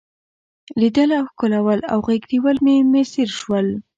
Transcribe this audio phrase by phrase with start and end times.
[0.79, 3.67] لیدل او ښکلول او غیږ نیول مې میسر شول.